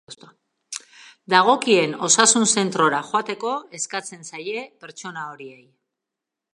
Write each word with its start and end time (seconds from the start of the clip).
Dagokien 1.33 1.93
osasun-zentrora 2.09 3.03
joateko 3.11 3.53
eskatzen 3.81 4.27
zaie 4.31 4.67
pertsona 4.85 5.31
horiei. 5.35 5.65